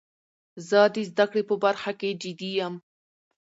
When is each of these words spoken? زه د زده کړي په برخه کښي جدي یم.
زه 0.67 0.79
د 0.95 0.97
زده 1.09 1.25
کړي 1.31 1.43
په 1.49 1.55
برخه 1.63 1.91
کښي 1.99 2.11
جدي 2.21 2.51
یم. 2.59 2.73